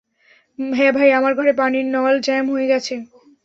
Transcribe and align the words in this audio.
হ্যাঁ 0.59 0.93
ভাই, 0.93 1.09
আমার 1.11 1.33
ঘরে 1.35 1.53
পানির 1.57 1.85
নল 1.95 2.15
জ্যাম 2.25 2.45
হয়ে 2.53 2.67
গেছে। 2.67 2.93